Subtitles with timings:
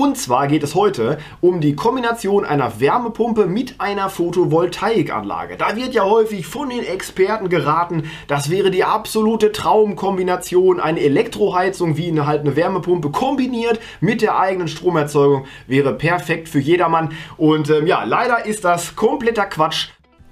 [0.00, 5.58] Und zwar geht es heute um die Kombination einer Wärmepumpe mit einer Photovoltaikanlage.
[5.58, 10.80] Da wird ja häufig von den Experten geraten, das wäre die absolute Traumkombination.
[10.80, 16.60] Eine Elektroheizung wie eine, halt eine Wärmepumpe kombiniert mit der eigenen Stromerzeugung wäre perfekt für
[16.60, 17.12] jedermann.
[17.36, 19.88] Und ähm, ja, leider ist das kompletter Quatsch.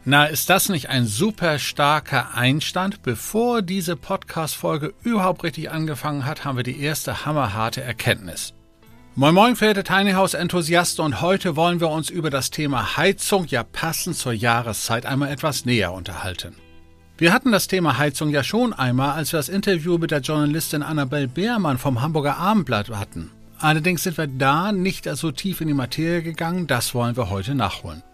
[0.06, 3.02] Na, ist das nicht ein super starker Einstand?
[3.02, 8.54] Bevor diese Podcast-Folge überhaupt richtig angefangen hat, haben wir die erste hammerharte Erkenntnis.
[9.18, 13.46] Moin Moin, verehrte Tiny House Enthusiasten, und heute wollen wir uns über das Thema Heizung,
[13.48, 16.54] ja passend zur Jahreszeit, einmal etwas näher unterhalten.
[17.16, 20.84] Wir hatten das Thema Heizung ja schon einmal, als wir das Interview mit der Journalistin
[20.84, 23.32] Annabel Beermann vom Hamburger Abendblatt hatten.
[23.58, 27.56] Allerdings sind wir da nicht so tief in die Materie gegangen, das wollen wir heute
[27.56, 28.04] nachholen.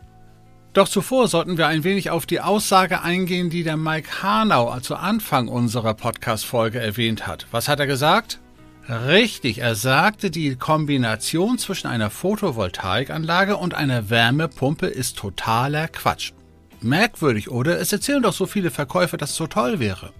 [0.72, 4.96] Doch zuvor sollten wir ein wenig auf die Aussage eingehen, die der Mike Hanau zu
[4.96, 7.46] Anfang unserer Podcast-Folge erwähnt hat.
[7.50, 8.38] Was hat er gesagt?
[8.88, 16.32] Richtig, er sagte, die Kombination zwischen einer Photovoltaikanlage und einer Wärmepumpe ist totaler Quatsch.
[16.82, 17.80] Merkwürdig, oder?
[17.80, 20.12] Es erzählen doch so viele Verkäufer, dass es so toll wäre.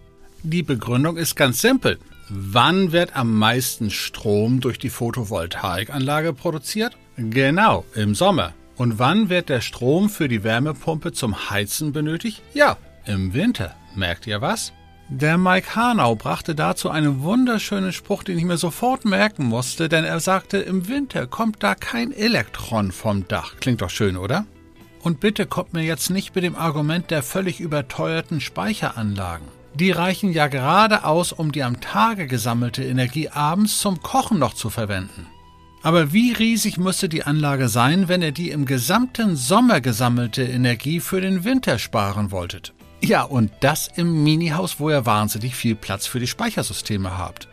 [0.43, 1.99] Die Begründung ist ganz simpel.
[2.31, 6.97] Wann wird am meisten Strom durch die Photovoltaikanlage produziert?
[7.19, 8.55] Genau, im Sommer.
[8.77, 12.43] Und wann wird der Strom für die Wärmepumpe zum Heizen benötigt?
[12.55, 13.75] Ja, im Winter.
[13.95, 14.73] Merkt ihr was?
[15.11, 20.05] Der Mike Hanau brachte dazu einen wunderschönen Spruch, den ich mir sofort merken musste, denn
[20.05, 23.57] er sagte, im Winter kommt da kein Elektron vom Dach.
[23.61, 24.47] Klingt doch schön, oder?
[25.03, 29.47] Und bitte kommt mir jetzt nicht mit dem Argument der völlig überteuerten Speicheranlagen.
[29.75, 34.55] Die reichen ja gerade aus, um die am Tage gesammelte Energie abends zum Kochen noch
[34.55, 35.27] zu verwenden.
[35.83, 41.01] Aber wie riesig müsste die Anlage sein, wenn ihr die im gesamten Sommer gesammelte Energie
[41.01, 42.73] für den Winter sparen wolltet?
[43.09, 47.49] Ja, und das im Minihaus, wo ihr wahnsinnig viel Platz für die Speichersysteme habt.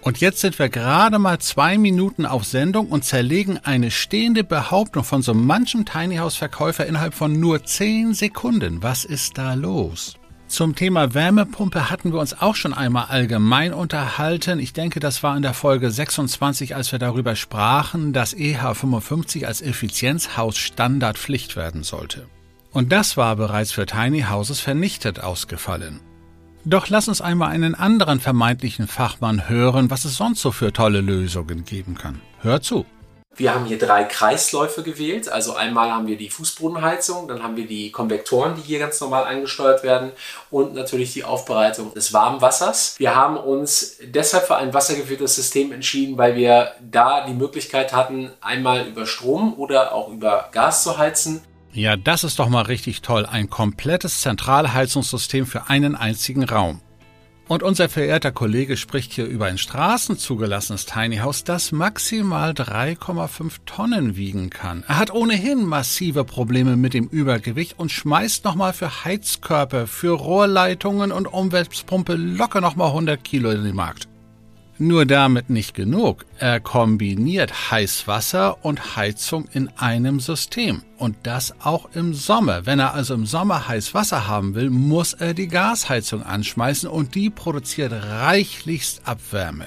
[0.00, 5.04] Und jetzt sind wir gerade mal zwei Minuten auf Sendung und zerlegen eine stehende Behauptung
[5.04, 8.82] von so manchem Tiny House Verkäufer innerhalb von nur zehn Sekunden.
[8.82, 10.14] Was ist da los?
[10.46, 14.60] Zum Thema Wärmepumpe hatten wir uns auch schon einmal allgemein unterhalten.
[14.60, 19.60] Ich denke, das war in der Folge 26, als wir darüber sprachen, dass EH55 als
[19.60, 22.28] Effizienzhaus Standardpflicht werden sollte.
[22.72, 26.00] Und das war bereits für Tiny Houses vernichtet ausgefallen.
[26.64, 31.00] Doch lass uns einmal einen anderen vermeintlichen Fachmann hören, was es sonst so für tolle
[31.00, 32.20] Lösungen geben kann.
[32.40, 32.84] Hör zu.
[33.38, 35.28] Wir haben hier drei Kreisläufe gewählt.
[35.28, 39.24] Also einmal haben wir die Fußbodenheizung, dann haben wir die Konvektoren, die hier ganz normal
[39.24, 40.10] angesteuert werden
[40.50, 42.96] und natürlich die Aufbereitung des Warmwassers.
[42.98, 48.32] Wir haben uns deshalb für ein wassergeführtes System entschieden, weil wir da die Möglichkeit hatten,
[48.40, 51.42] einmal über Strom oder auch über Gas zu heizen.
[51.78, 53.24] Ja, das ist doch mal richtig toll.
[53.24, 56.80] Ein komplettes Zentralheizungssystem für einen einzigen Raum.
[57.46, 64.16] Und unser verehrter Kollege spricht hier über ein straßenzugelassenes Tiny House, das maximal 3,5 Tonnen
[64.16, 64.82] wiegen kann.
[64.88, 71.12] Er hat ohnehin massive Probleme mit dem Übergewicht und schmeißt nochmal für Heizkörper, für Rohrleitungen
[71.12, 74.08] und Umweltpumpe locker nochmal 100 Kilo in den Markt.
[74.80, 76.24] Nur damit nicht genug.
[76.38, 80.82] Er kombiniert Heißwasser und Heizung in einem System.
[80.98, 82.64] Und das auch im Sommer.
[82.64, 87.28] Wenn er also im Sommer Heißwasser haben will, muss er die Gasheizung anschmeißen und die
[87.28, 89.66] produziert reichlichst Abwärme.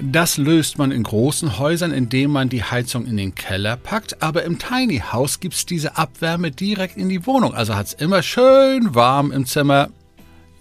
[0.00, 4.42] Das löst man in großen Häusern, indem man die Heizung in den Keller packt, aber
[4.42, 9.30] im Tiny House gibt's diese Abwärme direkt in die Wohnung, also hat's immer schön warm
[9.30, 9.90] im Zimmer.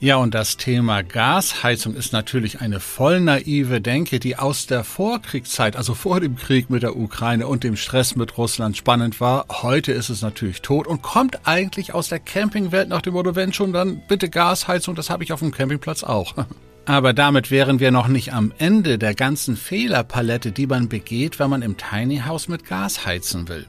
[0.03, 5.77] Ja, und das Thema Gasheizung ist natürlich eine voll naive Denke, die aus der Vorkriegszeit,
[5.77, 9.45] also vor dem Krieg mit der Ukraine und dem Stress mit Russland spannend war.
[9.49, 13.53] Heute ist es natürlich tot und kommt eigentlich aus der Campingwelt nach dem Motto, wenn
[13.53, 16.35] schon, dann bitte Gasheizung, das habe ich auf dem Campingplatz auch.
[16.85, 21.49] Aber damit wären wir noch nicht am Ende der ganzen Fehlerpalette, die man begeht, wenn
[21.49, 23.67] man im Tiny House mit Gas heizen will.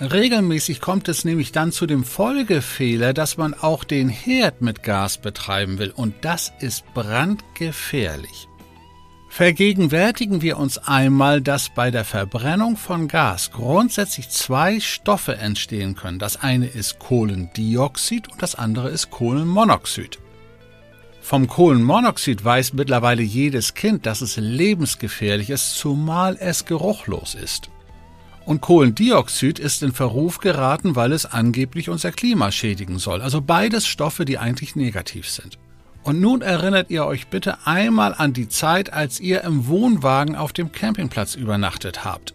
[0.00, 5.18] Regelmäßig kommt es nämlich dann zu dem Folgefehler, dass man auch den Herd mit Gas
[5.18, 8.48] betreiben will und das ist brandgefährlich.
[9.28, 16.18] Vergegenwärtigen wir uns einmal, dass bei der Verbrennung von Gas grundsätzlich zwei Stoffe entstehen können.
[16.18, 20.18] Das eine ist Kohlendioxid und das andere ist Kohlenmonoxid.
[21.22, 27.70] Vom Kohlenmonoxid weiß mittlerweile jedes Kind, dass es lebensgefährlich ist, zumal es geruchlos ist.
[28.44, 33.22] Und Kohlendioxid ist in Verruf geraten, weil es angeblich unser Klima schädigen soll.
[33.22, 35.58] Also beides Stoffe, die eigentlich negativ sind.
[36.02, 40.52] Und nun erinnert ihr euch bitte einmal an die Zeit, als ihr im Wohnwagen auf
[40.52, 42.34] dem Campingplatz übernachtet habt.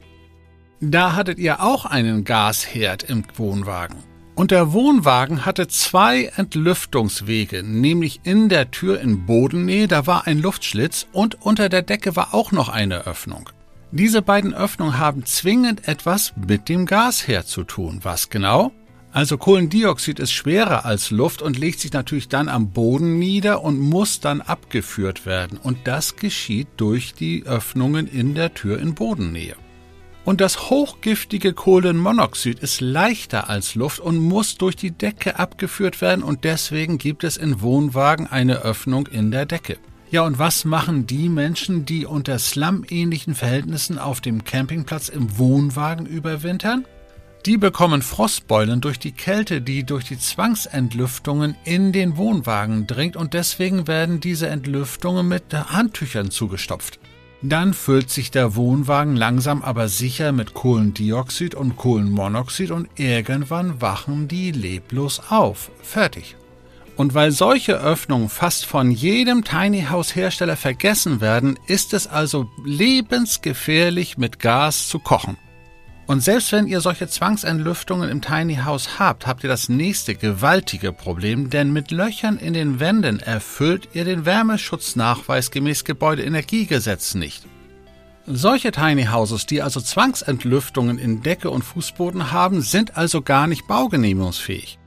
[0.80, 3.98] Da hattet ihr auch einen Gasherd im Wohnwagen.
[4.36, 10.40] Und der Wohnwagen hatte zwei Entlüftungswege, nämlich in der Tür in Bodennähe, da war ein
[10.40, 13.50] Luftschlitz und unter der Decke war auch noch eine Öffnung.
[13.92, 18.00] Diese beiden Öffnungen haben zwingend etwas mit dem Gasherd zu tun.
[18.04, 18.72] Was genau?
[19.14, 23.80] Also Kohlendioxid ist schwerer als Luft und legt sich natürlich dann am Boden nieder und
[23.80, 25.58] muss dann abgeführt werden.
[25.58, 29.56] Und das geschieht durch die Öffnungen in der Tür in Bodennähe.
[30.26, 36.22] Und das hochgiftige Kohlenmonoxid ist leichter als Luft und muss durch die Decke abgeführt werden
[36.22, 39.78] und deswegen gibt es in Wohnwagen eine Öffnung in der Decke.
[40.10, 46.06] Ja, und was machen die Menschen, die unter Slum-ähnlichen Verhältnissen auf dem Campingplatz im Wohnwagen
[46.06, 46.86] überwintern?
[47.46, 53.34] Die bekommen Frostbeulen durch die Kälte, die durch die Zwangsentlüftungen in den Wohnwagen dringt und
[53.34, 57.00] deswegen werden diese Entlüftungen mit Handtüchern zugestopft.
[57.42, 64.28] Dann füllt sich der Wohnwagen langsam aber sicher mit Kohlendioxid und Kohlenmonoxid und irgendwann wachen
[64.28, 65.70] die leblos auf.
[65.82, 66.36] Fertig.
[66.98, 72.50] Und weil solche Öffnungen fast von jedem Tiny House Hersteller vergessen werden, ist es also
[72.66, 75.38] lebensgefährlich mit Gas zu kochen.
[76.08, 80.92] Und selbst wenn ihr solche Zwangsentlüftungen im Tiny House habt, habt ihr das nächste gewaltige
[80.92, 87.46] Problem, denn mit Löchern in den Wänden erfüllt ihr den Wärmeschutznachweis gemäß Gebäudeenergiegesetz nicht.
[88.26, 93.68] Solche Tiny Houses, die also Zwangsentlüftungen in Decke und Fußboden haben, sind also gar nicht
[93.68, 94.80] baugenehmigungsfähig.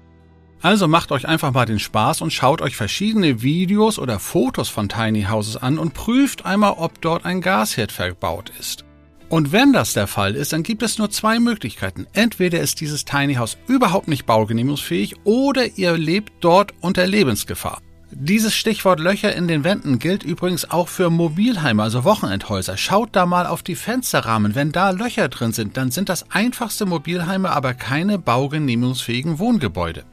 [0.63, 4.91] Also macht euch einfach mal den Spaß und schaut euch verschiedene Videos oder Fotos von
[4.91, 8.85] Tiny Houses an und prüft einmal, ob dort ein Gasherd verbaut ist.
[9.31, 12.07] Und wenn das der Fall ist, dann gibt es nur zwei Möglichkeiten.
[12.13, 17.81] Entweder ist dieses Tiny House überhaupt nicht baugenehmigungsfähig oder ihr lebt dort unter Lebensgefahr.
[18.11, 22.77] Dieses Stichwort Löcher in den Wänden gilt übrigens auch für Mobilheime, also Wochenendhäuser.
[22.77, 24.57] Schaut da mal auf die Fensterrahmen.
[24.57, 30.05] Wenn da Löcher drin sind, dann sind das einfachste Mobilheime, aber keine baugenehmigungsfähigen Wohngebäude.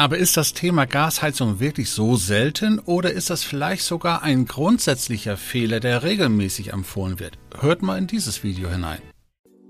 [0.00, 5.36] Aber ist das Thema Gasheizung wirklich so selten oder ist das vielleicht sogar ein grundsätzlicher
[5.36, 7.36] Fehler, der regelmäßig empfohlen wird?
[7.60, 9.00] Hört mal in dieses Video hinein.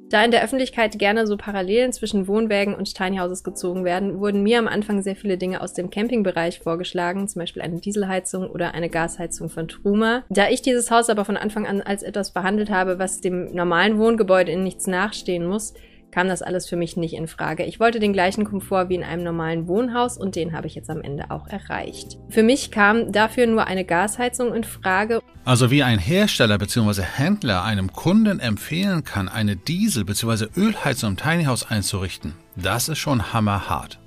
[0.09, 4.45] Da in der Öffentlichkeit gerne so Parallelen zwischen Wohnwägen und Tiny Houses gezogen werden, wurden
[4.45, 8.73] mir am Anfang sehr viele Dinge aus dem Campingbereich vorgeschlagen, zum Beispiel eine Dieselheizung oder
[8.75, 10.23] eine Gasheizung von Truma.
[10.29, 13.99] Da ich dieses Haus aber von Anfang an als etwas behandelt habe, was dem normalen
[13.99, 15.75] Wohngebäude in nichts nachstehen muss,
[16.11, 17.65] kam das alles für mich nicht in Frage.
[17.65, 20.91] Ich wollte den gleichen Komfort wie in einem normalen Wohnhaus und den habe ich jetzt
[20.91, 22.19] am Ende auch erreicht.
[22.29, 25.21] Für mich kam dafür nur eine Gasheizung in Frage.
[25.45, 27.03] Also wie ein Hersteller bzw.
[27.03, 30.47] Händler einem Kunden empfehlen kann, eine Diesel- bzw.
[30.57, 33.99] Ölheizung im Tiny House einzurichten, das ist schon hammerhart.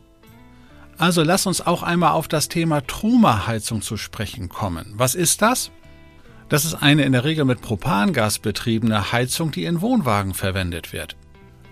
[0.98, 4.94] Also lass uns auch einmal auf das Thema Truma-Heizung zu sprechen kommen.
[4.96, 5.72] Was ist das?
[6.50, 11.16] Das ist eine in der Regel mit Propangas betriebene Heizung, die in Wohnwagen verwendet wird.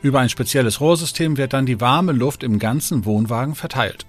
[0.02, 4.06] Über ein spezielles Rohrsystem wird dann die warme Luft im ganzen Wohnwagen verteilt.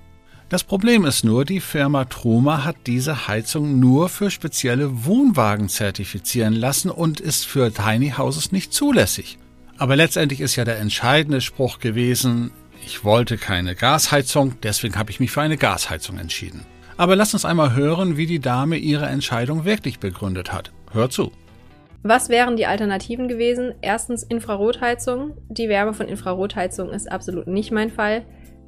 [0.49, 6.55] Das Problem ist nur, die Firma Truma hat diese Heizung nur für spezielle Wohnwagen zertifizieren
[6.55, 9.39] lassen und ist für Tiny Houses nicht zulässig.
[9.79, 12.51] Aber letztendlich ist ja der entscheidende Spruch gewesen,
[12.85, 16.67] ich wollte keine Gasheizung, deswegen habe ich mich für eine Gasheizung entschieden.
[16.97, 20.73] Aber lass uns einmal hören, wie die Dame ihre Entscheidung wirklich begründet hat.
[20.93, 21.33] Hör zu.
[22.03, 23.75] Was wären die Alternativen gewesen?
[23.81, 25.37] Erstens Infrarotheizung.
[25.49, 28.25] Die Wärme von Infrarotheizung ist absolut nicht mein Fall.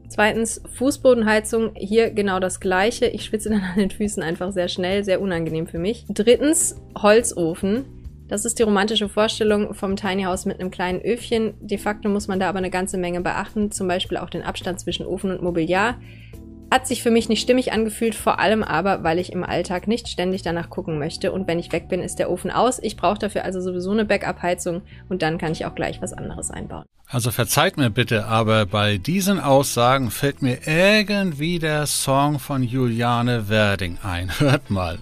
[0.08, 1.72] Zweitens Fußbodenheizung.
[1.74, 3.06] Hier genau das gleiche.
[3.06, 6.06] Ich schwitze dann an den Füßen einfach sehr schnell, sehr unangenehm für mich.
[6.08, 7.86] Drittens Holzofen.
[8.28, 11.54] Das ist die romantische Vorstellung vom Tiny House mit einem kleinen Öfchen.
[11.60, 14.80] De facto muss man da aber eine ganze Menge beachten, zum Beispiel auch den Abstand
[14.80, 15.98] zwischen Ofen und Mobiliar.
[16.70, 20.08] Hat sich für mich nicht stimmig angefühlt, vor allem aber, weil ich im Alltag nicht
[20.08, 22.78] ständig danach gucken möchte und wenn ich weg bin, ist der Ofen aus.
[22.82, 26.50] Ich brauche dafür also sowieso eine Backup-Heizung und dann kann ich auch gleich was anderes
[26.50, 26.84] einbauen.
[27.06, 33.48] Also verzeiht mir bitte, aber bei diesen Aussagen fällt mir irgendwie der Song von Juliane
[33.48, 34.30] Werding ein.
[34.38, 34.98] Hört mal.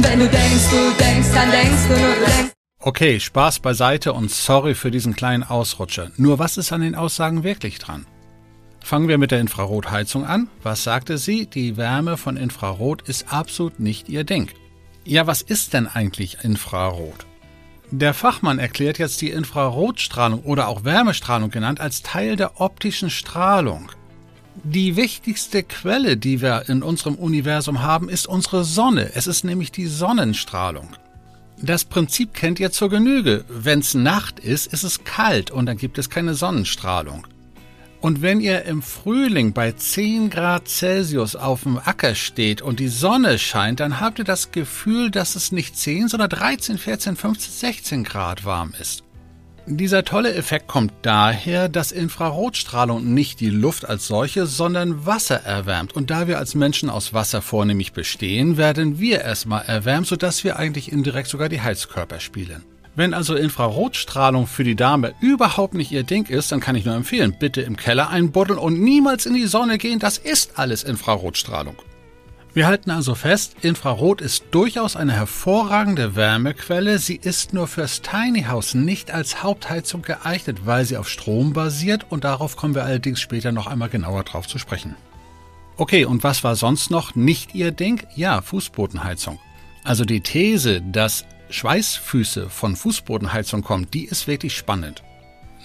[0.00, 2.52] Wenn du denkst, du denkst, dann denkst du nur, du denkst.
[2.80, 6.10] Okay, Spaß beiseite und sorry für diesen kleinen Ausrutscher.
[6.16, 8.06] Nur was ist an den Aussagen wirklich dran?
[8.84, 10.48] Fangen wir mit der Infrarotheizung an.
[10.62, 11.46] Was sagte sie?
[11.46, 14.50] Die Wärme von Infrarot ist absolut nicht ihr Ding.
[15.04, 17.26] Ja, was ist denn eigentlich Infrarot?
[17.90, 23.90] Der Fachmann erklärt jetzt die Infrarotstrahlung oder auch Wärmestrahlung genannt als Teil der optischen Strahlung.
[24.64, 29.12] Die wichtigste Quelle, die wir in unserem Universum haben, ist unsere Sonne.
[29.14, 30.88] Es ist nämlich die Sonnenstrahlung.
[31.60, 33.44] Das Prinzip kennt ihr zur Genüge.
[33.48, 37.26] Wenn's Nacht ist, ist es kalt und dann gibt es keine Sonnenstrahlung.
[38.02, 42.88] Und wenn ihr im Frühling bei 10 Grad Celsius auf dem Acker steht und die
[42.88, 47.52] Sonne scheint, dann habt ihr das Gefühl, dass es nicht 10, sondern 13, 14, 15,
[47.52, 49.04] 16 Grad warm ist.
[49.66, 55.94] Dieser tolle Effekt kommt daher, dass Infrarotstrahlung nicht die Luft als solche, sondern Wasser erwärmt.
[55.94, 60.58] Und da wir als Menschen aus Wasser vornehmlich bestehen, werden wir erstmal erwärmt, sodass wir
[60.58, 62.64] eigentlich indirekt sogar die Heizkörper spielen.
[62.94, 66.94] Wenn also Infrarotstrahlung für die Dame überhaupt nicht ihr Ding ist, dann kann ich nur
[66.94, 71.76] empfehlen, bitte im Keller einbuddeln und niemals in die Sonne gehen, das ist alles Infrarotstrahlung.
[72.54, 78.42] Wir halten also fest, Infrarot ist durchaus eine hervorragende Wärmequelle, sie ist nur fürs Tiny
[78.42, 83.22] House nicht als Hauptheizung geeignet, weil sie auf Strom basiert und darauf kommen wir allerdings
[83.22, 84.96] später noch einmal genauer drauf zu sprechen.
[85.78, 88.02] Okay, und was war sonst noch nicht Ihr Ding?
[88.14, 89.38] Ja, Fußbodenheizung.
[89.82, 95.02] Also die These, dass Schweißfüße von Fußbodenheizung kommen, die ist wirklich spannend.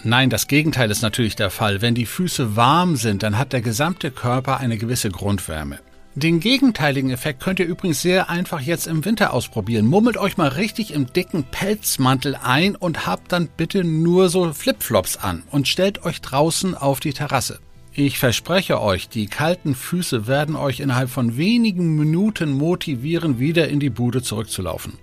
[0.03, 1.81] Nein, das Gegenteil ist natürlich der Fall.
[1.81, 5.79] Wenn die Füße warm sind, dann hat der gesamte Körper eine gewisse Grundwärme.
[6.13, 9.85] Den gegenteiligen Effekt könnt ihr übrigens sehr einfach jetzt im Winter ausprobieren.
[9.85, 15.17] Mummelt euch mal richtig im dicken Pelzmantel ein und habt dann bitte nur so Flipflops
[15.17, 17.59] an und stellt euch draußen auf die Terrasse.
[17.93, 23.79] Ich verspreche euch, die kalten Füße werden euch innerhalb von wenigen Minuten motivieren, wieder in
[23.79, 24.93] die Bude zurückzulaufen.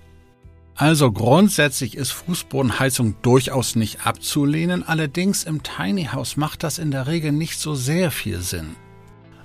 [0.76, 7.06] Also grundsätzlich ist Fußbodenheizung durchaus nicht abzulehnen, allerdings im Tiny House macht das in der
[7.06, 8.74] Regel nicht so sehr viel Sinn.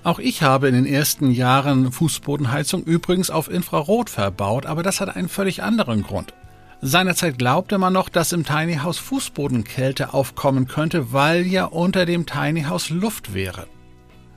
[0.02, 5.14] Auch ich habe in den ersten Jahren Fußbodenheizung übrigens auf Infrarot verbaut, aber das hat
[5.14, 6.34] einen völlig anderen Grund.
[6.80, 12.26] Seinerzeit glaubte man noch, dass im Tiny House Fußbodenkälte aufkommen könnte, weil ja unter dem
[12.26, 13.68] Tiny House Luft wäre.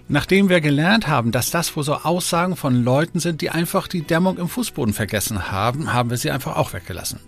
[0.07, 4.01] Nachdem wir gelernt haben, dass das wohl so Aussagen von Leuten sind, die einfach die
[4.01, 7.19] Dämmung im Fußboden vergessen haben, haben wir sie einfach auch weggelassen.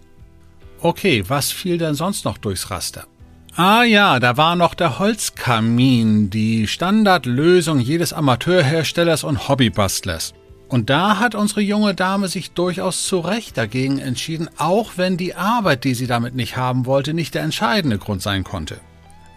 [0.81, 3.07] Okay, was fiel denn sonst noch durchs Raster?
[3.55, 10.33] Ah ja, da war noch der Holzkamin, die Standardlösung jedes Amateurherstellers und Hobbybastlers.
[10.67, 15.35] Und da hat unsere junge Dame sich durchaus zu Recht dagegen entschieden, auch wenn die
[15.35, 18.81] Arbeit, die sie damit nicht haben wollte, nicht der entscheidende Grund sein konnte.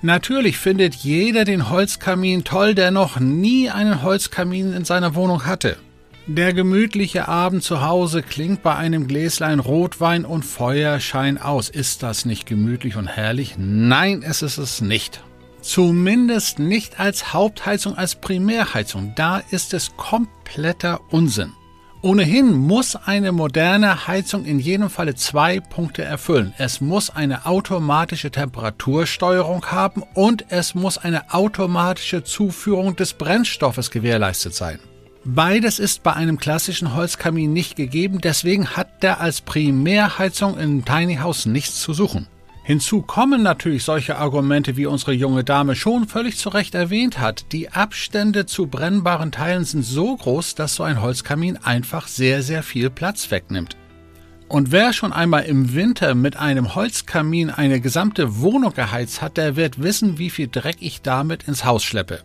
[0.01, 5.77] Natürlich findet jeder den Holzkamin toll, der noch nie einen Holzkamin in seiner Wohnung hatte.
[6.29, 11.69] Der gemütliche Abend zu Hause klingt bei einem Gläslein Rotwein und Feuerschein aus.
[11.69, 13.55] Ist das nicht gemütlich und herrlich?
[13.57, 15.23] Nein, es ist es nicht.
[15.63, 19.15] Zumindest nicht als Hauptheizung, als Primärheizung.
[19.17, 21.55] Da ist es kompletter Unsinn.
[22.01, 26.55] Ohnehin muss eine moderne Heizung in jedem Falle zwei Punkte erfüllen.
[26.57, 34.55] Es muss eine automatische Temperatursteuerung haben und es muss eine automatische Zuführung des Brennstoffes gewährleistet
[34.55, 34.79] sein.
[35.25, 41.17] Beides ist bei einem klassischen Holzkamin nicht gegeben, deswegen hat der als Primärheizung im Tiny
[41.17, 42.29] House nichts zu suchen.
[42.69, 47.51] Hinzu kommen natürlich solche Argumente, wie unsere junge Dame schon völlig zu Recht erwähnt hat.
[47.53, 52.63] Die Abstände zu brennbaren Teilen sind so groß, dass so ein Holzkamin einfach sehr, sehr
[52.63, 53.79] viel Platz wegnimmt.
[54.49, 59.57] Und wer schon einmal im Winter mit einem Holzkamin eine gesamte Wohnung geheizt hat, der
[59.57, 62.21] wird wissen, wie viel Dreck ich damit ins Haus schleppe.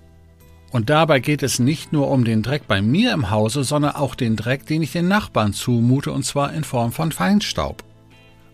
[0.72, 4.14] Und dabei geht es nicht nur um den Dreck bei mir im Hause, sondern auch
[4.14, 7.82] den Dreck, den ich den Nachbarn zumute, und zwar in Form von Feinstaub.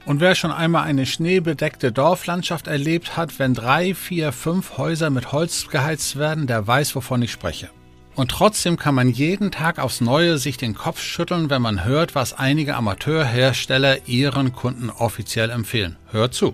[0.05, 5.31] Und wer schon einmal eine schneebedeckte Dorflandschaft erlebt hat, wenn drei, vier, fünf Häuser mit
[5.31, 7.69] Holz geheizt werden, der weiß, wovon ich spreche.
[8.15, 12.15] Und trotzdem kann man jeden Tag aufs Neue sich den Kopf schütteln, wenn man hört,
[12.15, 15.97] was einige Amateurhersteller ihren Kunden offiziell empfehlen.
[16.11, 16.53] Hört zu.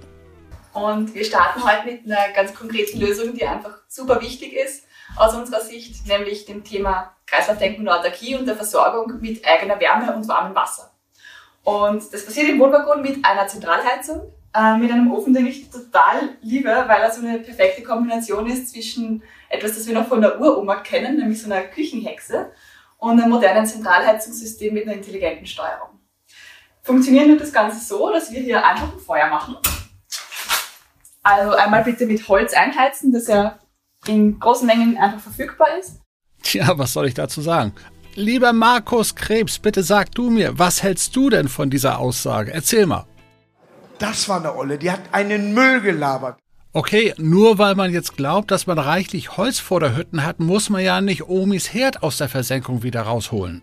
[0.74, 4.84] Und wir starten heute mit einer ganz konkreten Lösung, die einfach super wichtig ist
[5.16, 10.14] aus unserer Sicht, nämlich dem Thema Kreislaufdenken und Autarkie und der Versorgung mit eigener Wärme
[10.14, 10.92] und warmem Wasser.
[11.66, 16.30] Und das passiert im Wohnwagon mit einer Zentralheizung, äh, mit einem Ofen, den ich total
[16.42, 20.40] liebe, weil er so eine perfekte Kombination ist zwischen etwas, das wir noch von der
[20.40, 22.52] Uroma kennen, nämlich so einer Küchenhexe,
[22.98, 26.00] und einem modernen Zentralheizungssystem mit einer intelligenten Steuerung.
[26.84, 29.58] Funktioniert nur das Ganze so, dass wir hier einfach ein Feuer machen.
[31.24, 33.58] Also einmal bitte mit Holz einheizen, das ja
[34.08, 36.00] in großen Mengen einfach verfügbar ist.
[36.44, 37.74] Tja, was soll ich dazu sagen?
[38.18, 42.54] Lieber Markus Krebs, bitte sag du mir, was hältst du denn von dieser Aussage?
[42.54, 43.06] Erzähl mal.
[44.00, 46.40] Das war eine Olle, die hat einen Müll gelabert.
[46.72, 50.70] Okay, nur weil man jetzt glaubt, dass man reichlich Holz vor der Hütten hat, muss
[50.70, 53.62] man ja nicht Omis Herd aus der Versenkung wieder rausholen.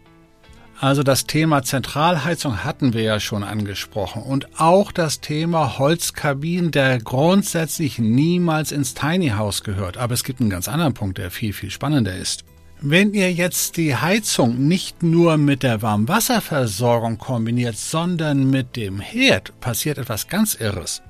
[0.79, 6.99] Also das Thema Zentralheizung hatten wir ja schon angesprochen und auch das Thema Holzkabinen, der
[6.99, 9.97] grundsätzlich niemals ins Tiny House gehört.
[9.97, 12.45] Aber es gibt einen ganz anderen Punkt, der viel, viel spannender ist.
[12.85, 19.53] Wenn ihr jetzt die Heizung nicht nur mit der Warmwasserversorgung kombiniert, sondern mit dem Herd,
[19.61, 21.01] passiert etwas ganz Irres.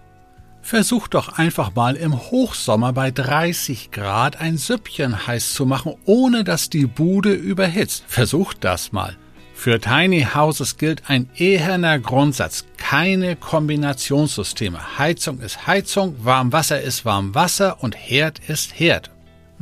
[0.60, 6.44] Versucht doch einfach mal im Hochsommer bei 30 Grad ein Süppchen heiß zu machen, ohne
[6.44, 8.04] dass die Bude überhitzt.
[8.06, 9.16] Versucht das mal.
[9.54, 12.66] Für Tiny Houses gilt ein eherner Grundsatz.
[12.76, 14.98] Keine Kombinationssysteme.
[14.98, 19.11] Heizung ist Heizung, Warmwasser ist Warmwasser und Herd ist Herd.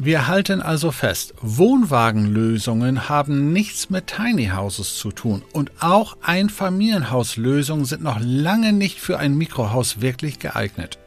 [0.02, 7.84] Wir halten also fest, Wohnwagenlösungen haben nichts mit Tiny Houses zu tun und auch Einfamilienhauslösungen
[7.84, 10.98] sind noch lange nicht für ein Mikrohaus wirklich geeignet.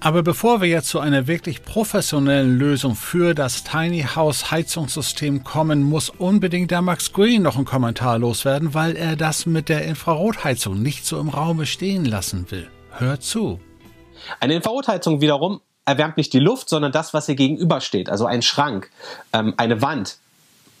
[0.00, 5.84] Aber bevor wir jetzt zu einer wirklich professionellen Lösung für das Tiny House Heizungssystem kommen,
[5.84, 10.82] muss unbedingt der Max Green noch einen Kommentar loswerden, weil er das mit der Infrarotheizung
[10.82, 12.68] nicht so im Raume stehen lassen will.
[12.90, 13.60] Hört zu.
[14.40, 18.08] Eine Infrarotheizung wiederum erwärmt nicht die Luft, sondern das, was ihr gegenübersteht.
[18.08, 18.90] Also ein Schrank,
[19.32, 20.18] ähm, eine Wand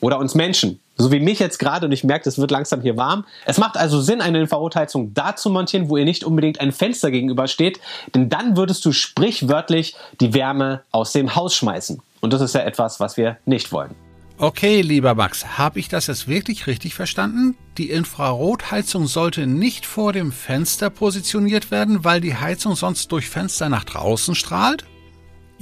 [0.00, 2.96] oder uns Menschen so wie mich jetzt gerade und ich merke, es wird langsam hier
[2.96, 3.24] warm.
[3.46, 7.10] Es macht also Sinn, eine Infrarotheizung da zu montieren, wo ihr nicht unbedingt ein Fenster
[7.10, 7.80] gegenüber steht,
[8.14, 12.00] denn dann würdest du sprichwörtlich die Wärme aus dem Haus schmeißen.
[12.20, 13.94] Und das ist ja etwas, was wir nicht wollen.
[14.36, 17.56] Okay, lieber Max, habe ich das jetzt wirklich richtig verstanden?
[17.76, 23.68] Die Infrarotheizung sollte nicht vor dem Fenster positioniert werden, weil die Heizung sonst durch Fenster
[23.68, 24.84] nach draußen strahlt?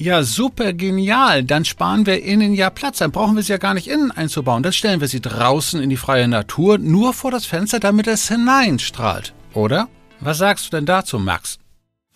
[0.00, 1.42] Ja, super genial.
[1.42, 2.98] Dann sparen wir innen ja Platz.
[2.98, 4.62] Dann brauchen wir sie ja gar nicht innen einzubauen.
[4.62, 8.28] Dann stellen wir sie draußen in die freie Natur, nur vor das Fenster, damit es
[8.28, 9.34] hineinstrahlt.
[9.54, 9.88] Oder?
[10.20, 11.58] Was sagst du denn dazu, Max?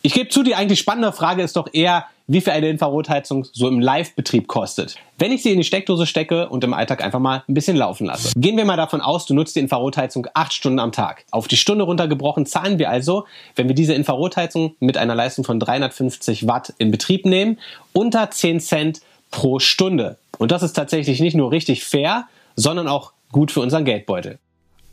[0.00, 3.68] Ich gebe zu, die eigentlich spannende Frage ist doch eher, wie viel eine Infrarotheizung so
[3.68, 4.96] im Live-Betrieb kostet.
[5.18, 8.06] Wenn ich sie in die Steckdose stecke und im Alltag einfach mal ein bisschen laufen
[8.06, 8.32] lasse.
[8.36, 11.24] Gehen wir mal davon aus, du nutzt die Infrarotheizung acht Stunden am Tag.
[11.30, 15.60] Auf die Stunde runtergebrochen zahlen wir also, wenn wir diese Infrarotheizung mit einer Leistung von
[15.60, 17.58] 350 Watt in Betrieb nehmen,
[17.92, 20.16] unter 10 Cent pro Stunde.
[20.38, 24.38] Und das ist tatsächlich nicht nur richtig fair, sondern auch gut für unseren Geldbeutel.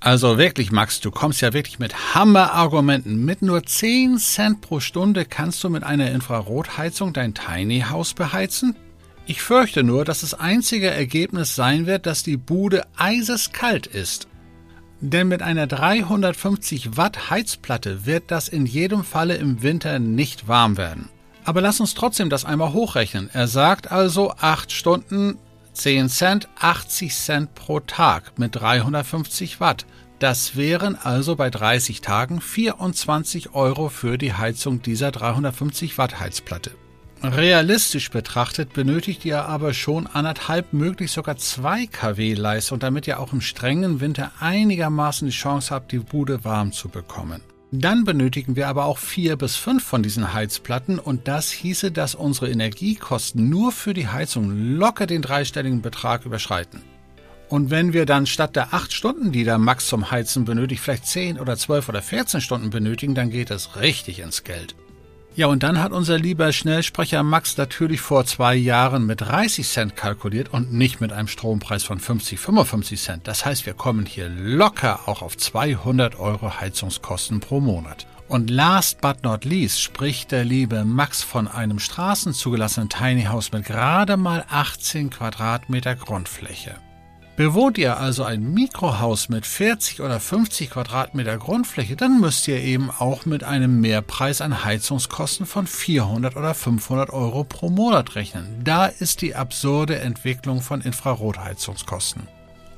[0.01, 3.25] Also wirklich, Max, du kommst ja wirklich mit Hammerargumenten.
[3.25, 8.75] Mit nur 10 Cent pro Stunde kannst du mit einer Infrarotheizung dein Tiny House beheizen?
[9.25, 14.27] Ich fürchte nur, dass das einzige Ergebnis sein wird, dass die Bude eiseskalt ist.
[15.01, 20.77] Denn mit einer 350 Watt Heizplatte wird das in jedem Falle im Winter nicht warm
[20.77, 21.09] werden.
[21.43, 23.29] Aber lass uns trotzdem das einmal hochrechnen.
[23.33, 25.37] Er sagt also 8 Stunden
[25.79, 29.85] 10 Cent, 80 Cent pro Tag mit 350 Watt.
[30.19, 36.71] Das wären also bei 30 Tagen 24 Euro für die Heizung dieser 350 Watt Heizplatte.
[37.23, 43.31] Realistisch betrachtet benötigt ihr aber schon anderthalb, möglich sogar 2 kW Leistung, damit ihr auch
[43.31, 47.41] im strengen Winter einigermaßen die Chance habt, die Bude warm zu bekommen.
[47.71, 52.15] Dann benötigen wir aber auch vier bis fünf von diesen Heizplatten und das hieße, dass
[52.15, 56.81] unsere Energiekosten nur für die Heizung locker den dreistelligen Betrag überschreiten.
[57.47, 61.05] Und wenn wir dann statt der acht Stunden, die der Max zum Heizen benötigt, vielleicht
[61.05, 64.75] zehn oder zwölf oder 14 Stunden benötigen, dann geht es richtig ins Geld.
[65.39, 69.95] Ja, und dann hat unser lieber Schnellsprecher Max natürlich vor zwei Jahren mit 30 Cent
[69.95, 73.25] kalkuliert und nicht mit einem Strompreis von 50, 55 Cent.
[73.25, 78.05] Das heißt, wir kommen hier locker auch auf 200 Euro Heizungskosten pro Monat.
[78.27, 83.63] Und last but not least spricht der liebe Max von einem straßenzugelassenen Tiny House mit
[83.63, 86.75] gerade mal 18 Quadratmeter Grundfläche.
[87.39, 92.91] Bewohnt ihr also ein Mikrohaus mit 40 oder 50 Quadratmeter Grundfläche, dann müsst ihr eben
[92.91, 98.59] auch mit einem Mehrpreis an Heizungskosten von 400 oder 500 Euro pro Monat rechnen.
[98.65, 102.27] Da ist die absurde Entwicklung von Infrarotheizungskosten.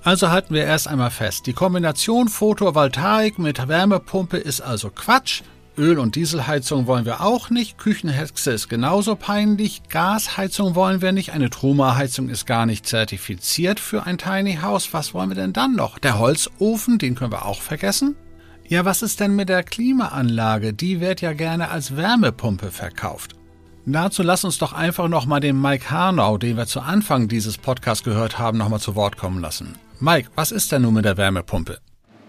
[0.04, 5.41] Also halten wir erst einmal fest, die Kombination Photovoltaik mit Wärmepumpe ist also Quatsch,
[5.82, 7.80] Öl- und Dieselheizung wollen wir auch nicht.
[7.80, 9.82] Küchenhexe ist genauso peinlich.
[9.89, 11.34] Gasheizung wollen wir nicht.
[11.34, 14.94] Eine Truma-Heizung ist gar nicht zertifiziert für ein Tiny House.
[14.94, 15.98] Was wollen wir denn dann noch?
[15.98, 18.15] Der Holzofen, den können wir auch vergessen.
[18.67, 20.72] Ja, was ist denn mit der Klimaanlage?
[20.74, 23.36] Die wird ja gerne als Wärmepumpe verkauft.
[23.88, 28.04] Dazu lass uns doch einfach nochmal den Mike Harnau, den wir zu Anfang dieses Podcasts
[28.04, 29.76] gehört haben, nochmal zu Wort kommen lassen.
[30.00, 31.80] Mike, was ist denn nun mit der Wärmepumpe?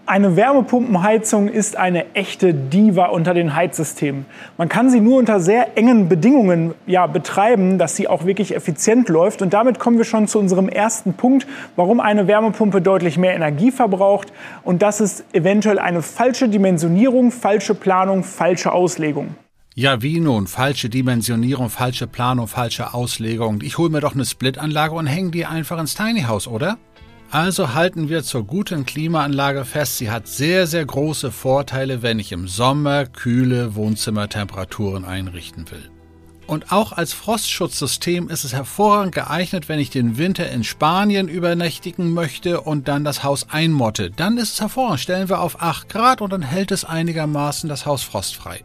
[0.05, 4.25] Eine Wärmepumpenheizung ist eine echte Diva unter den Heizsystemen.
[4.57, 9.07] Man kann sie nur unter sehr engen Bedingungen ja, betreiben, dass sie auch wirklich effizient
[9.07, 9.41] läuft.
[9.41, 13.71] Und damit kommen wir schon zu unserem ersten Punkt, warum eine Wärmepumpe deutlich mehr Energie
[13.71, 14.33] verbraucht.
[14.63, 19.35] Und das ist eventuell eine falsche Dimensionierung, falsche Planung, falsche Auslegung.
[19.73, 20.47] Ja, wie nun?
[20.47, 23.61] Falsche Dimensionierung, falsche Planung, falsche Auslegung.
[23.63, 26.77] Ich hole mir doch eine Splitanlage und hänge die einfach ins Tiny House, oder?
[27.33, 32.31] Also halten wir zur guten Klimaanlage fest, sie hat sehr, sehr große Vorteile, wenn ich
[32.31, 35.89] im Sommer kühle Wohnzimmertemperaturen einrichten will.
[36.45, 42.11] Und auch als Frostschutzsystem ist es hervorragend geeignet, wenn ich den Winter in Spanien übernächtigen
[42.11, 44.11] möchte und dann das Haus einmotte.
[44.11, 44.99] Dann ist es hervorragend.
[44.99, 48.63] Stellen wir auf 8 Grad und dann hält es einigermaßen das Haus frostfrei.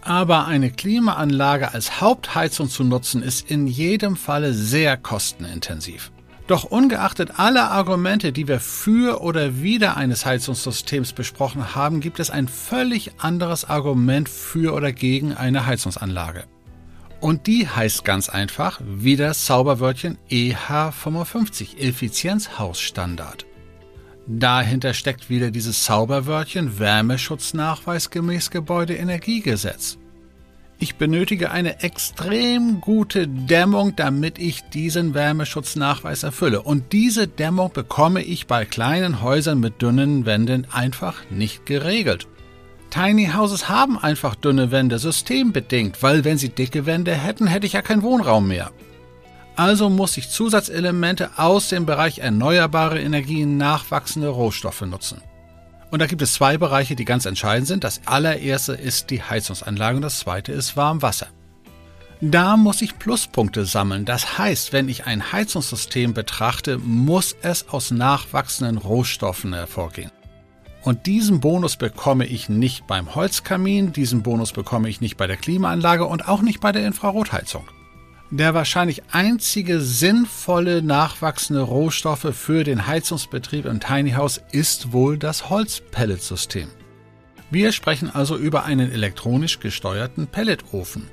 [0.00, 6.10] Aber eine Klimaanlage als Hauptheizung zu nutzen, ist in jedem Falle sehr kostenintensiv.
[6.50, 12.28] Doch ungeachtet aller Argumente, die wir für oder wider eines Heizungssystems besprochen haben, gibt es
[12.28, 16.42] ein völlig anderes Argument für oder gegen eine Heizungsanlage.
[17.20, 23.46] Und die heißt ganz einfach wie das Zauberwörtchen EH55, Effizienzhausstandard.
[24.26, 29.99] Dahinter steckt wieder dieses Zauberwörtchen Wärmeschutznachweis gemäß Gebäudeenergiegesetz.
[30.82, 36.62] Ich benötige eine extrem gute Dämmung, damit ich diesen Wärmeschutznachweis erfülle.
[36.62, 42.28] Und diese Dämmung bekomme ich bei kleinen Häusern mit dünnen Wänden einfach nicht geregelt.
[42.88, 47.74] Tiny Houses haben einfach dünne Wände, systembedingt, weil wenn sie dicke Wände hätten, hätte ich
[47.74, 48.70] ja keinen Wohnraum mehr.
[49.56, 55.20] Also muss ich Zusatzelemente aus dem Bereich erneuerbare Energien, nachwachsende Rohstoffe nutzen.
[55.90, 57.84] Und da gibt es zwei Bereiche, die ganz entscheidend sind.
[57.84, 61.28] Das allererste ist die Heizungsanlage und das zweite ist Warmwasser.
[62.20, 64.04] Da muss ich Pluspunkte sammeln.
[64.04, 70.10] Das heißt, wenn ich ein Heizungssystem betrachte, muss es aus nachwachsenden Rohstoffen hervorgehen.
[70.82, 75.36] Und diesen Bonus bekomme ich nicht beim Holzkamin, diesen Bonus bekomme ich nicht bei der
[75.36, 77.68] Klimaanlage und auch nicht bei der Infrarotheizung.
[78.30, 85.50] Der wahrscheinlich einzige sinnvolle nachwachsende Rohstoffe für den Heizungsbetrieb im Tiny House ist wohl das
[85.50, 86.68] Holzpelletsystem.
[87.50, 91.08] Wir sprechen also über einen elektronisch gesteuerten Pelletofen.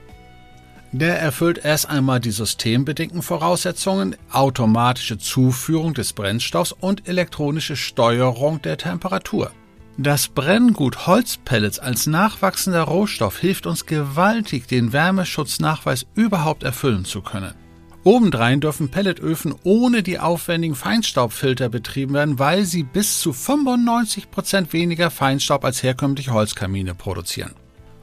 [0.91, 8.77] Der erfüllt erst einmal die systembedingten Voraussetzungen, automatische Zuführung des Brennstoffs und elektronische Steuerung der
[8.77, 9.51] Temperatur.
[9.99, 17.55] Das Brenngut Holzpellets als nachwachsender Rohstoff hilft uns gewaltig, den Wärmeschutznachweis überhaupt erfüllen zu können.
[18.03, 24.71] Obendrein dürfen Pelletöfen ohne die aufwendigen Feinstaubfilter betrieben werden, weil sie bis zu 95 Prozent
[24.71, 27.55] weniger Feinstaub als herkömmliche Holzkamine produzieren.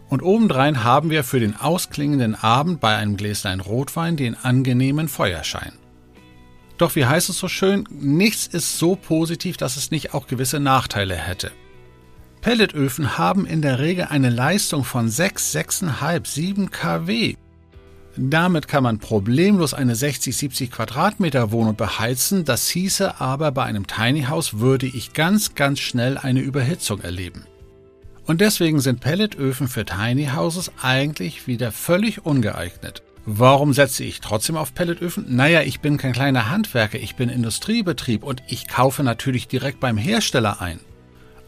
[0.09, 5.73] Und obendrein haben wir für den ausklingenden Abend bei einem Gläslein Rotwein den angenehmen Feuerschein.
[6.77, 10.59] Doch wie heißt es so schön, nichts ist so positiv, dass es nicht auch gewisse
[10.59, 11.53] Nachteile hätte.
[12.45, 17.37] Pelletöfen haben in der Regel eine Leistung von 6, 6,5, 7 kW.
[18.19, 23.87] Damit kann man problemlos eine 60, 70 Quadratmeter Wohnung beheizen, das hieße aber bei einem
[23.87, 27.47] Tiny House würde ich ganz, ganz schnell eine Überhitzung erleben.
[28.27, 33.03] Und deswegen sind Pelletöfen für Tiny Houses eigentlich wieder völlig ungeeignet.
[33.25, 35.35] Warum setze ich trotzdem auf Pelletöfen?
[35.35, 39.97] Naja, ich bin kein kleiner Handwerker, ich bin Industriebetrieb und ich kaufe natürlich direkt beim
[39.97, 40.79] Hersteller ein.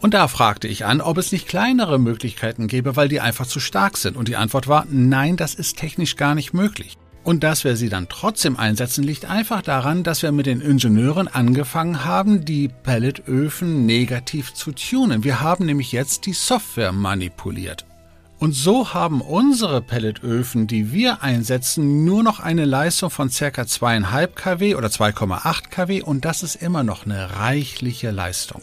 [0.01, 3.61] Und da fragte ich an, ob es nicht kleinere Möglichkeiten gäbe, weil die einfach zu
[3.61, 4.17] stark sind.
[4.17, 6.99] Und die Antwort war, nein, das ist technisch gar nicht möglich.
[7.25, 11.27] Und dass wir sie dann trotzdem einsetzen, liegt einfach daran, dass wir mit den Ingenieuren
[11.27, 15.25] angefangen haben, die Pelletöfen negativ zu tunen.
[15.25, 17.85] Wir haben nämlich jetzt die Software manipuliert.
[18.39, 23.47] Und so haben unsere Pelletöfen, die wir einsetzen, nur noch eine Leistung von ca.
[23.47, 28.63] 2,5 kW oder 2,8 kW und das ist immer noch eine reichliche Leistung.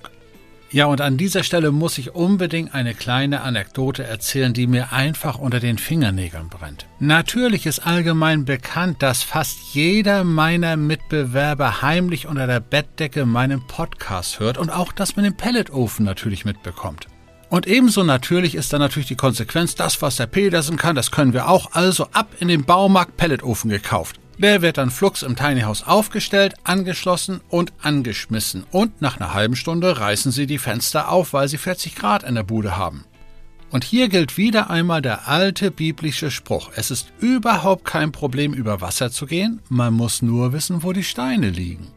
[0.74, 5.38] Ja, und an dieser Stelle muss ich unbedingt eine kleine Anekdote erzählen, die mir einfach
[5.38, 6.88] unter den Fingernägeln brennt.
[6.98, 14.40] Natürlich ist allgemein bekannt, dass fast jeder meiner Mitbewerber heimlich unter der Bettdecke meinen Podcast
[14.40, 17.06] hört und auch das mit dem Pelletofen natürlich mitbekommt.
[17.52, 21.34] Und ebenso natürlich ist dann natürlich die Konsequenz, das, was der Petersen kann, das können
[21.34, 24.20] wir auch, also ab in den Baumarkt Pelletofen gekauft.
[24.38, 28.66] Der wird dann flugs im Tiny House aufgestellt, angeschlossen und angeschmissen.
[28.72, 32.36] Und nach einer halben Stunde reißen sie die Fenster auf, weil sie 40 Grad in
[32.36, 33.06] der Bude haben.
[33.70, 36.70] Und hier gilt wieder einmal der alte biblische Spruch.
[36.76, 41.04] Es ist überhaupt kein Problem, über Wasser zu gehen, man muss nur wissen, wo die
[41.04, 41.88] Steine liegen.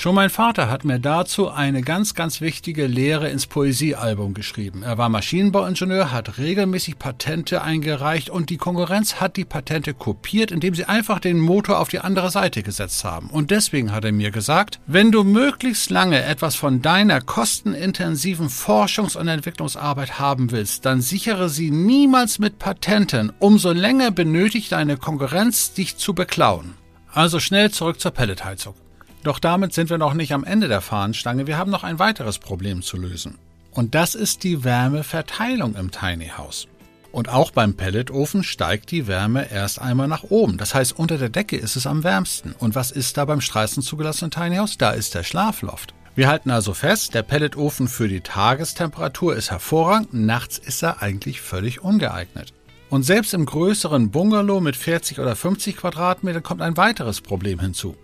[0.00, 4.82] Schon mein Vater hat mir dazu eine ganz, ganz wichtige Lehre ins Poesiealbum geschrieben.
[4.82, 10.74] Er war Maschinenbauingenieur, hat regelmäßig Patente eingereicht und die Konkurrenz hat die Patente kopiert, indem
[10.74, 13.28] sie einfach den Motor auf die andere Seite gesetzt haben.
[13.28, 19.18] Und deswegen hat er mir gesagt, wenn du möglichst lange etwas von deiner kostenintensiven Forschungs-
[19.18, 23.34] und Entwicklungsarbeit haben willst, dann sichere sie niemals mit Patenten.
[23.38, 26.72] Umso länger benötigt deine Konkurrenz, dich zu beklauen.
[27.12, 28.74] Also schnell zurück zur Pelletheizung.
[29.22, 31.46] Doch damit sind wir noch nicht am Ende der Fahnenstange.
[31.46, 33.38] Wir haben noch ein weiteres Problem zu lösen.
[33.70, 36.66] Und das ist die Wärmeverteilung im Tiny House.
[37.12, 40.58] Und auch beim Pelletofen steigt die Wärme erst einmal nach oben.
[40.58, 42.54] Das heißt, unter der Decke ist es am wärmsten.
[42.58, 44.78] Und was ist da beim Straßen zugelassenen Tiny House?
[44.78, 45.92] Da ist der Schlafloft.
[46.14, 51.40] Wir halten also fest, der Pelletofen für die Tagestemperatur ist hervorragend, nachts ist er eigentlich
[51.40, 52.52] völlig ungeeignet.
[52.90, 57.96] Und selbst im größeren Bungalow mit 40 oder 50 Quadratmetern kommt ein weiteres Problem hinzu.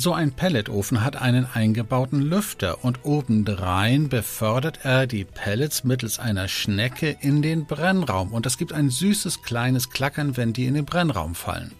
[0.00, 6.46] So ein Pelletofen hat einen eingebauten Lüfter und obendrein befördert er die Pellets mittels einer
[6.46, 10.84] Schnecke in den Brennraum und es gibt ein süßes kleines Klackern, wenn die in den
[10.84, 11.72] Brennraum fallen.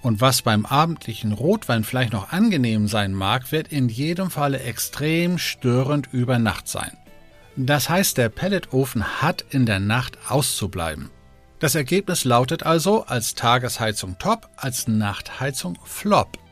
[0.00, 5.38] Und was beim abendlichen Rotwein vielleicht noch angenehm sein mag, wird in jedem Falle extrem
[5.38, 6.90] störend über Nacht sein.
[7.54, 11.10] Das heißt, der Pelletofen hat in der Nacht auszubleiben.
[11.60, 16.42] Das Ergebnis lautet also als Tagesheizung top, als Nachtheizung flop.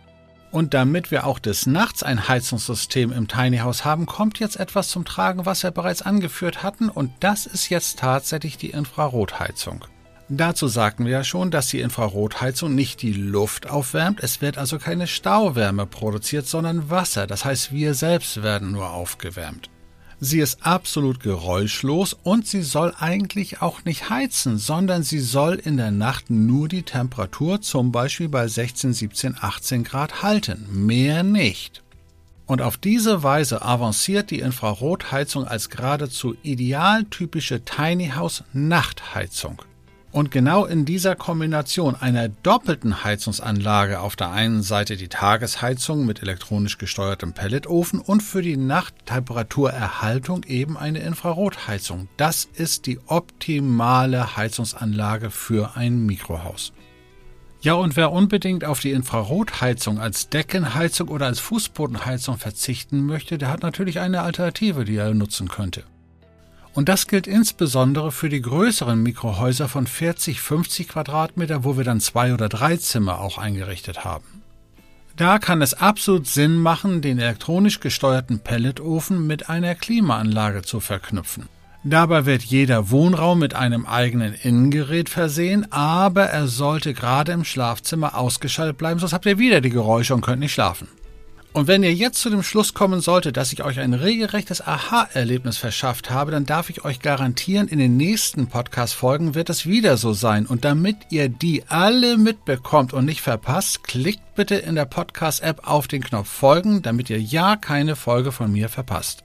[0.51, 4.89] Und damit wir auch des Nachts ein Heizungssystem im Tiny House haben, kommt jetzt etwas
[4.89, 9.85] zum Tragen, was wir bereits angeführt hatten, und das ist jetzt tatsächlich die Infrarotheizung.
[10.29, 14.79] Dazu sagten wir ja schon, dass die Infrarotheizung nicht die Luft aufwärmt, es wird also
[14.79, 19.71] keine Stauwärme produziert, sondern Wasser, das heißt wir selbst werden nur aufgewärmt.
[20.23, 25.79] Sie ist absolut geräuschlos und sie soll eigentlich auch nicht heizen, sondern sie soll in
[25.79, 31.83] der Nacht nur die Temperatur zum Beispiel bei 16, 17, 18 Grad halten, mehr nicht.
[32.45, 39.63] Und auf diese Weise avanciert die Infrarotheizung als geradezu idealtypische Tiny House Nachtheizung.
[40.13, 46.21] Und genau in dieser Kombination einer doppelten Heizungsanlage auf der einen Seite die Tagesheizung mit
[46.21, 52.09] elektronisch gesteuertem Pelletofen und für die Nachttemperaturerhaltung eben eine Infrarotheizung.
[52.17, 56.73] Das ist die optimale Heizungsanlage für ein Mikrohaus.
[57.63, 63.51] Ja, und wer unbedingt auf die Infrarotheizung als Deckenheizung oder als Fußbodenheizung verzichten möchte, der
[63.51, 65.85] hat natürlich eine Alternative, die er nutzen könnte.
[66.75, 72.01] Und das gilt insbesondere für die größeren Mikrohäuser von 40, 50 Quadratmeter, wo wir dann
[72.01, 74.43] zwei oder drei Zimmer auch eingerichtet haben.
[75.17, 81.49] Da kann es absolut Sinn machen, den elektronisch gesteuerten Pelletofen mit einer Klimaanlage zu verknüpfen.
[81.83, 88.17] Dabei wird jeder Wohnraum mit einem eigenen Innengerät versehen, aber er sollte gerade im Schlafzimmer
[88.17, 90.89] ausgeschaltet bleiben, sonst habt ihr wieder die Geräusche und könnt nicht schlafen.
[91.53, 95.57] Und wenn ihr jetzt zu dem Schluss kommen solltet, dass ich euch ein regelrechtes Aha-Erlebnis
[95.57, 100.13] verschafft habe, dann darf ich euch garantieren, in den nächsten Podcast-Folgen wird es wieder so
[100.13, 100.47] sein.
[100.47, 105.89] Und damit ihr die alle mitbekommt und nicht verpasst, klickt bitte in der Podcast-App auf
[105.89, 109.25] den Knopf Folgen, damit ihr ja keine Folge von mir verpasst.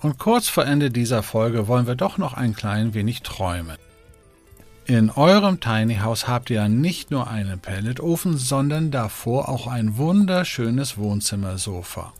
[0.00, 3.76] Und kurz vor Ende dieser Folge wollen wir doch noch ein klein wenig träumen.
[4.88, 10.96] In eurem Tiny House habt ihr nicht nur einen Pelletofen, sondern davor auch ein wunderschönes
[10.96, 12.12] Wohnzimmersofa.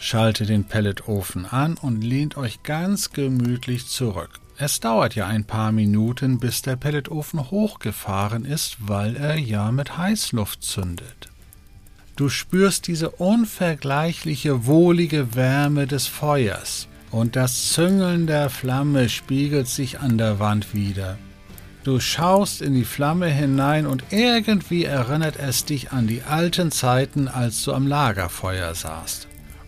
[0.00, 4.40] Schaltet den Pelletofen an und lehnt euch ganz gemütlich zurück.
[4.56, 9.98] Es dauert ja ein paar Minuten, bis der Pelletofen hochgefahren ist, weil er ja mit
[9.98, 11.28] Heißluft zündet.
[12.16, 20.00] Du spürst diese unvergleichliche wohlige Wärme des Feuers und das Züngeln der Flamme spiegelt sich
[20.00, 21.18] an der Wand wieder.
[21.84, 27.26] Du schaust in die Flamme hinein und irgendwie erinnert es dich an die alten Zeiten,
[27.26, 29.26] als du am Lagerfeuer saßt.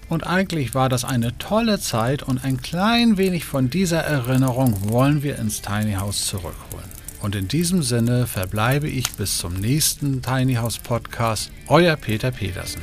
[0.08, 5.24] Und eigentlich war das eine tolle Zeit und ein klein wenig von dieser Erinnerung wollen
[5.24, 6.88] wir ins Tiny House zurückholen.
[7.20, 11.50] Und in diesem Sinne verbleibe ich bis zum nächsten Tiny House Podcast.
[11.66, 12.82] Euer Peter Petersen.